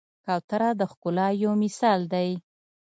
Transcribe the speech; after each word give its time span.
کوتره 0.25 0.69
د 0.79 0.81
ښکلا 0.91 1.27
یو 1.43 1.53
مثال 1.63 2.01
دی. 2.13 2.29